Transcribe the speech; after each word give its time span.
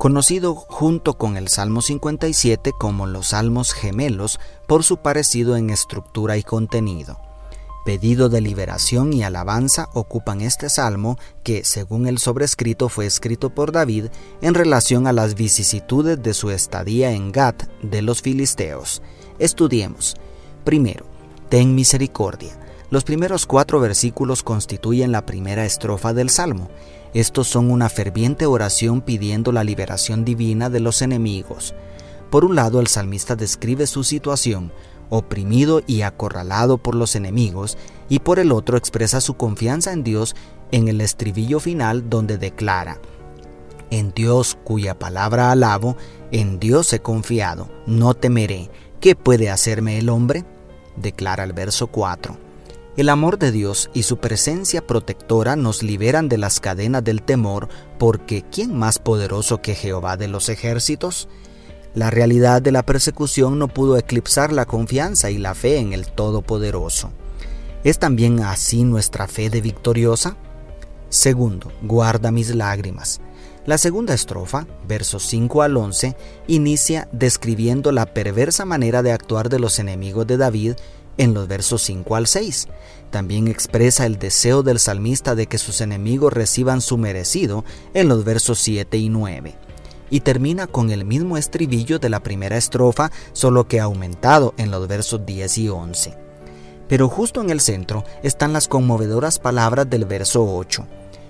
conocido 0.00 0.54
junto 0.54 1.18
con 1.18 1.36
el 1.36 1.48
Salmo 1.48 1.82
57 1.82 2.72
como 2.72 3.06
los 3.06 3.28
Salmos 3.28 3.74
gemelos 3.74 4.40
por 4.66 4.82
su 4.82 4.96
parecido 4.96 5.58
en 5.58 5.68
estructura 5.68 6.38
y 6.38 6.42
contenido. 6.42 7.18
Pedido 7.84 8.30
de 8.30 8.40
liberación 8.40 9.12
y 9.12 9.24
alabanza 9.24 9.90
ocupan 9.92 10.40
este 10.40 10.70
salmo 10.70 11.18
que, 11.42 11.66
según 11.66 12.06
el 12.06 12.16
sobrescrito, 12.16 12.88
fue 12.88 13.04
escrito 13.04 13.50
por 13.50 13.72
David 13.72 14.06
en 14.40 14.54
relación 14.54 15.06
a 15.06 15.12
las 15.12 15.34
vicisitudes 15.34 16.22
de 16.22 16.32
su 16.32 16.48
estadía 16.48 17.12
en 17.12 17.30
Gat 17.30 17.64
de 17.82 18.00
los 18.00 18.22
filisteos. 18.22 19.02
Estudiemos. 19.38 20.16
Primero, 20.64 21.04
ten 21.50 21.74
misericordia. 21.74 22.58
Los 22.88 23.04
primeros 23.04 23.44
cuatro 23.44 23.80
versículos 23.80 24.42
constituyen 24.42 25.12
la 25.12 25.26
primera 25.26 25.66
estrofa 25.66 26.14
del 26.14 26.30
salmo. 26.30 26.70
Estos 27.12 27.48
son 27.48 27.70
una 27.70 27.88
ferviente 27.88 28.46
oración 28.46 29.00
pidiendo 29.00 29.50
la 29.50 29.64
liberación 29.64 30.24
divina 30.24 30.70
de 30.70 30.80
los 30.80 31.02
enemigos. 31.02 31.74
Por 32.30 32.44
un 32.44 32.54
lado, 32.54 32.80
el 32.80 32.86
salmista 32.86 33.34
describe 33.34 33.88
su 33.88 34.04
situación, 34.04 34.72
oprimido 35.08 35.82
y 35.86 36.02
acorralado 36.02 36.78
por 36.78 36.94
los 36.94 37.16
enemigos, 37.16 37.76
y 38.08 38.20
por 38.20 38.38
el 38.38 38.52
otro 38.52 38.76
expresa 38.76 39.20
su 39.20 39.34
confianza 39.34 39.92
en 39.92 40.04
Dios 40.04 40.36
en 40.70 40.86
el 40.86 41.00
estribillo 41.00 41.58
final 41.58 42.08
donde 42.08 42.38
declara, 42.38 43.00
En 43.90 44.12
Dios 44.12 44.56
cuya 44.62 44.96
palabra 44.96 45.50
alabo, 45.50 45.96
en 46.30 46.60
Dios 46.60 46.92
he 46.92 47.00
confiado, 47.00 47.68
no 47.86 48.14
temeré. 48.14 48.70
¿Qué 49.00 49.16
puede 49.16 49.50
hacerme 49.50 49.98
el 49.98 50.08
hombre? 50.08 50.44
declara 50.96 51.42
el 51.42 51.52
verso 51.52 51.88
4. 51.88 52.49
El 52.96 53.08
amor 53.08 53.38
de 53.38 53.52
Dios 53.52 53.88
y 53.94 54.02
su 54.02 54.18
presencia 54.18 54.84
protectora 54.84 55.54
nos 55.54 55.82
liberan 55.82 56.28
de 56.28 56.38
las 56.38 56.58
cadenas 56.58 57.04
del 57.04 57.22
temor, 57.22 57.68
porque 57.98 58.44
¿quién 58.50 58.76
más 58.76 58.98
poderoso 58.98 59.62
que 59.62 59.76
Jehová 59.76 60.16
de 60.16 60.26
los 60.26 60.48
ejércitos? 60.48 61.28
La 61.94 62.10
realidad 62.10 62.60
de 62.60 62.72
la 62.72 62.84
persecución 62.84 63.58
no 63.58 63.68
pudo 63.68 63.96
eclipsar 63.96 64.52
la 64.52 64.66
confianza 64.66 65.30
y 65.30 65.38
la 65.38 65.54
fe 65.54 65.78
en 65.78 65.92
el 65.92 66.08
Todopoderoso. 66.08 67.12
¿Es 67.84 67.98
también 67.98 68.40
así 68.40 68.84
nuestra 68.84 69.28
fe 69.28 69.50
de 69.50 69.60
victoriosa? 69.60 70.36
Segundo, 71.08 71.72
guarda 71.82 72.30
mis 72.30 72.54
lágrimas. 72.54 73.20
La 73.66 73.78
segunda 73.78 74.14
estrofa, 74.14 74.66
versos 74.88 75.24
5 75.24 75.62
al 75.62 75.76
11, 75.76 76.16
inicia 76.48 77.08
describiendo 77.12 77.92
la 77.92 78.06
perversa 78.14 78.64
manera 78.64 79.02
de 79.02 79.12
actuar 79.12 79.48
de 79.48 79.60
los 79.60 79.78
enemigos 79.78 80.26
de 80.26 80.36
David 80.36 80.74
en 81.20 81.34
los 81.34 81.48
versos 81.48 81.82
5 81.82 82.16
al 82.16 82.26
6. 82.26 82.66
También 83.10 83.46
expresa 83.46 84.06
el 84.06 84.18
deseo 84.18 84.62
del 84.62 84.78
salmista 84.78 85.34
de 85.34 85.46
que 85.46 85.58
sus 85.58 85.82
enemigos 85.82 86.32
reciban 86.32 86.80
su 86.80 86.96
merecido 86.96 87.62
en 87.92 88.08
los 88.08 88.24
versos 88.24 88.58
7 88.60 88.96
y 88.96 89.10
9. 89.10 89.54
Y 90.08 90.20
termina 90.20 90.66
con 90.66 90.90
el 90.90 91.04
mismo 91.04 91.36
estribillo 91.36 91.98
de 91.98 92.08
la 92.08 92.22
primera 92.22 92.56
estrofa, 92.56 93.12
solo 93.34 93.68
que 93.68 93.80
aumentado 93.80 94.54
en 94.56 94.70
los 94.70 94.88
versos 94.88 95.26
10 95.26 95.58
y 95.58 95.68
11. 95.68 96.16
Pero 96.88 97.08
justo 97.08 97.42
en 97.42 97.50
el 97.50 97.60
centro 97.60 98.02
están 98.22 98.54
las 98.54 98.66
conmovedoras 98.66 99.38
palabras 99.38 99.90
del 99.90 100.06
verso 100.06 100.44
8. 100.56 100.86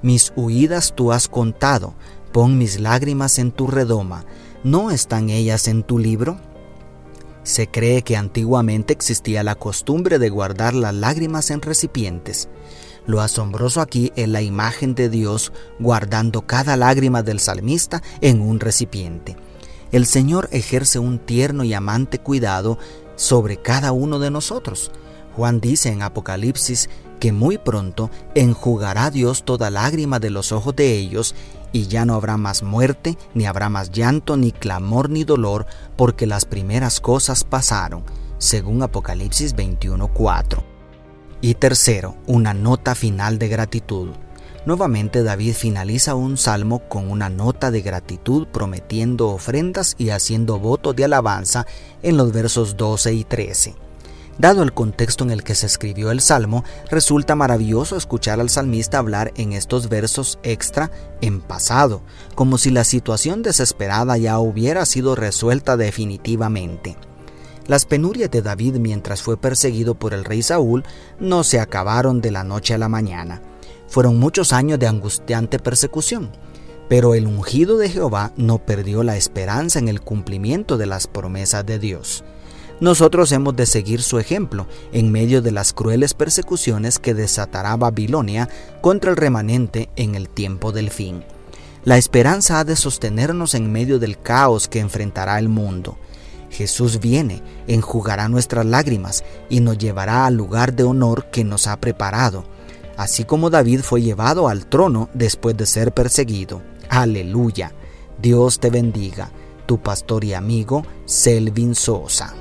Mis 0.00 0.32
huidas 0.34 0.94
tú 0.96 1.12
has 1.12 1.28
contado, 1.28 1.94
pon 2.32 2.56
mis 2.56 2.80
lágrimas 2.80 3.38
en 3.38 3.52
tu 3.52 3.66
redoma, 3.66 4.24
¿no 4.64 4.90
están 4.90 5.28
ellas 5.28 5.68
en 5.68 5.82
tu 5.82 5.98
libro? 5.98 6.40
Se 7.44 7.68
cree 7.68 8.02
que 8.02 8.16
antiguamente 8.16 8.94
existía 8.94 9.42
la 9.42 9.54
costumbre 9.54 10.18
de 10.18 10.30
guardar 10.30 10.74
las 10.74 10.94
lágrimas 10.94 11.50
en 11.50 11.60
recipientes. 11.60 12.48
Lo 13.06 13.20
asombroso 13.20 13.82
aquí 13.82 14.12
es 14.16 14.28
la 14.28 14.40
imagen 14.40 14.94
de 14.94 15.10
Dios 15.10 15.52
guardando 15.78 16.46
cada 16.46 16.76
lágrima 16.78 17.22
del 17.22 17.38
salmista 17.38 18.02
en 18.22 18.40
un 18.40 18.60
recipiente. 18.60 19.36
El 19.92 20.06
Señor 20.06 20.48
ejerce 20.52 20.98
un 20.98 21.18
tierno 21.18 21.64
y 21.64 21.74
amante 21.74 22.18
cuidado 22.18 22.78
sobre 23.14 23.58
cada 23.58 23.92
uno 23.92 24.18
de 24.18 24.30
nosotros. 24.30 24.90
Juan 25.36 25.60
dice 25.60 25.90
en 25.90 26.02
Apocalipsis 26.02 26.88
que 27.20 27.30
muy 27.30 27.58
pronto 27.58 28.10
enjugará 28.34 29.10
Dios 29.10 29.44
toda 29.44 29.70
lágrima 29.70 30.18
de 30.18 30.30
los 30.30 30.50
ojos 30.50 30.74
de 30.74 30.94
ellos 30.94 31.34
y 31.74 31.88
ya 31.88 32.04
no 32.04 32.14
habrá 32.14 32.36
más 32.36 32.62
muerte, 32.62 33.18
ni 33.34 33.46
habrá 33.46 33.68
más 33.68 33.90
llanto, 33.90 34.36
ni 34.36 34.52
clamor, 34.52 35.10
ni 35.10 35.24
dolor, 35.24 35.66
porque 35.96 36.24
las 36.24 36.44
primeras 36.44 37.00
cosas 37.00 37.42
pasaron, 37.42 38.04
según 38.38 38.80
Apocalipsis 38.84 39.56
21:4. 39.56 40.62
Y 41.40 41.54
tercero, 41.54 42.14
una 42.28 42.54
nota 42.54 42.94
final 42.94 43.40
de 43.40 43.48
gratitud. 43.48 44.10
Nuevamente 44.66 45.24
David 45.24 45.54
finaliza 45.54 46.14
un 46.14 46.36
salmo 46.36 46.88
con 46.88 47.10
una 47.10 47.28
nota 47.28 47.72
de 47.72 47.82
gratitud 47.82 48.46
prometiendo 48.46 49.30
ofrendas 49.30 49.96
y 49.98 50.10
haciendo 50.10 50.60
votos 50.60 50.94
de 50.94 51.06
alabanza 51.06 51.66
en 52.04 52.16
los 52.16 52.32
versos 52.32 52.76
12 52.76 53.14
y 53.14 53.24
13. 53.24 53.74
Dado 54.38 54.62
el 54.62 54.72
contexto 54.72 55.22
en 55.24 55.30
el 55.30 55.44
que 55.44 55.54
se 55.54 55.66
escribió 55.66 56.10
el 56.10 56.20
salmo, 56.20 56.64
resulta 56.90 57.36
maravilloso 57.36 57.96
escuchar 57.96 58.40
al 58.40 58.50
salmista 58.50 58.98
hablar 58.98 59.32
en 59.36 59.52
estos 59.52 59.88
versos 59.88 60.38
extra 60.42 60.90
en 61.20 61.40
pasado, 61.40 62.02
como 62.34 62.58
si 62.58 62.70
la 62.70 62.84
situación 62.84 63.42
desesperada 63.42 64.18
ya 64.18 64.38
hubiera 64.40 64.86
sido 64.86 65.14
resuelta 65.14 65.76
definitivamente. 65.76 66.96
Las 67.66 67.86
penurias 67.86 68.30
de 68.30 68.42
David 68.42 68.74
mientras 68.76 69.22
fue 69.22 69.36
perseguido 69.36 69.94
por 69.94 70.12
el 70.12 70.24
rey 70.24 70.42
Saúl 70.42 70.84
no 71.18 71.44
se 71.44 71.60
acabaron 71.60 72.20
de 72.20 72.30
la 72.30 72.44
noche 72.44 72.74
a 72.74 72.78
la 72.78 72.88
mañana. 72.88 73.40
Fueron 73.86 74.18
muchos 74.18 74.52
años 74.52 74.78
de 74.78 74.88
angustiante 74.88 75.58
persecución. 75.58 76.30
Pero 76.88 77.14
el 77.14 77.26
ungido 77.26 77.78
de 77.78 77.88
Jehová 77.88 78.32
no 78.36 78.58
perdió 78.58 79.02
la 79.02 79.16
esperanza 79.16 79.78
en 79.78 79.88
el 79.88 80.02
cumplimiento 80.02 80.76
de 80.76 80.84
las 80.84 81.06
promesas 81.06 81.64
de 81.64 81.78
Dios. 81.78 82.24
Nosotros 82.80 83.30
hemos 83.32 83.54
de 83.54 83.66
seguir 83.66 84.02
su 84.02 84.18
ejemplo 84.18 84.66
en 84.92 85.12
medio 85.12 85.42
de 85.42 85.52
las 85.52 85.72
crueles 85.72 86.12
persecuciones 86.14 86.98
que 86.98 87.14
desatará 87.14 87.76
Babilonia 87.76 88.48
contra 88.80 89.10
el 89.10 89.16
remanente 89.16 89.88
en 89.96 90.14
el 90.14 90.28
tiempo 90.28 90.72
del 90.72 90.90
fin. 90.90 91.24
La 91.84 91.98
esperanza 91.98 92.58
ha 92.58 92.64
de 92.64 92.76
sostenernos 92.76 93.54
en 93.54 93.70
medio 93.70 93.98
del 93.98 94.18
caos 94.18 94.68
que 94.68 94.80
enfrentará 94.80 95.38
el 95.38 95.48
mundo. 95.48 95.98
Jesús 96.50 96.98
viene, 96.98 97.42
enjugará 97.66 98.28
nuestras 98.28 98.64
lágrimas 98.64 99.22
y 99.50 99.60
nos 99.60 99.78
llevará 99.78 100.26
al 100.26 100.34
lugar 100.34 100.74
de 100.74 100.84
honor 100.84 101.26
que 101.30 101.44
nos 101.44 101.66
ha 101.66 101.78
preparado, 101.78 102.44
así 102.96 103.24
como 103.24 103.50
David 103.50 103.80
fue 103.80 104.02
llevado 104.02 104.48
al 104.48 104.66
trono 104.66 105.10
después 105.14 105.56
de 105.56 105.66
ser 105.66 105.92
perseguido. 105.92 106.62
Aleluya. 106.88 107.72
Dios 108.20 108.60
te 108.60 108.70
bendiga. 108.70 109.30
Tu 109.66 109.78
pastor 109.78 110.24
y 110.24 110.34
amigo, 110.34 110.84
Selvin 111.06 111.74
Sosa. 111.74 112.34